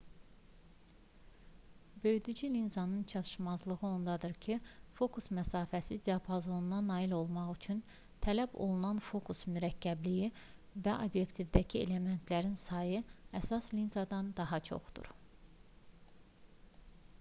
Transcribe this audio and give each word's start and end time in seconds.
böyüdücü 2.03 2.53
linzaların 2.53 3.03
çatışmazlığı 3.11 3.77
ondadır 3.81 4.33
ki 4.41 4.61
fokus 4.97 5.27
məsafəsi 5.39 5.97
diapazonuna 6.07 6.79
nail 6.87 7.11
olmaq 7.19 7.51
üçün 7.55 7.83
tələb 8.27 8.55
olunan 8.67 9.01
fokus 9.09 9.43
mürəkkəbliyi 9.57 10.29
və 10.87 10.95
obyektivdəki 11.09 11.83
elementlərinin 11.85 12.59
sayı 12.63 13.03
əsas 13.41 13.73
linzalardan 13.81 14.33
daha 14.41 14.59
çoxdur 14.71 15.11